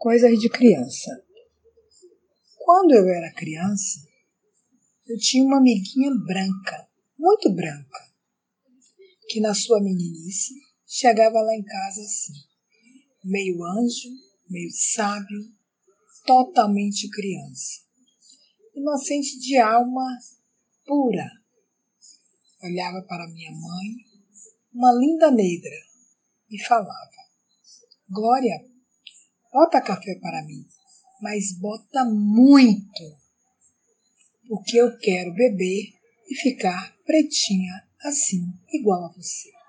[0.00, 1.10] Coisas de criança.
[2.56, 4.00] Quando eu era criança,
[5.06, 6.88] eu tinha uma amiguinha branca,
[7.18, 8.10] muito branca,
[9.28, 10.54] que na sua meninice
[10.86, 12.32] chegava lá em casa assim,
[13.22, 14.08] meio anjo,
[14.48, 15.52] meio sábio,
[16.24, 17.82] totalmente criança,
[18.74, 20.06] inocente de alma
[20.86, 21.30] pura.
[22.62, 23.96] Olhava para minha mãe,
[24.72, 25.76] uma linda negra,
[26.48, 27.20] e falava:
[28.08, 28.70] Glória,
[29.52, 30.64] bota café para mim,
[31.20, 33.16] mas bota muito,
[34.48, 35.92] porque eu quero beber
[36.28, 39.59] e ficar pretinha assim, igual a você.